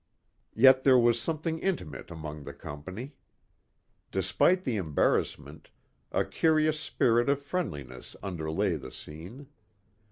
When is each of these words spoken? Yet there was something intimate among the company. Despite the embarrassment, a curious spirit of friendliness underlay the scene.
Yet 0.55 0.83
there 0.83 0.97
was 0.97 1.21
something 1.21 1.59
intimate 1.59 2.09
among 2.09 2.43
the 2.45 2.55
company. 2.55 3.13
Despite 4.09 4.63
the 4.63 4.75
embarrassment, 4.77 5.69
a 6.11 6.25
curious 6.25 6.79
spirit 6.79 7.29
of 7.29 7.39
friendliness 7.39 8.15
underlay 8.23 8.77
the 8.77 8.91
scene. 8.91 9.45